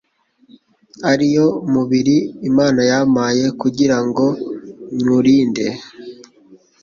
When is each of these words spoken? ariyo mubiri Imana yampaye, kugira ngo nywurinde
ariyo 1.11 1.47
mubiri 1.73 2.17
Imana 2.49 2.81
yampaye, 2.91 3.43
kugira 3.61 3.97
ngo 4.07 4.25
nywurinde 4.95 5.67